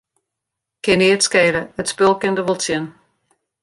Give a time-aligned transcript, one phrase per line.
[0.83, 2.85] Kin neat skele, it spul kin der wol tsjin.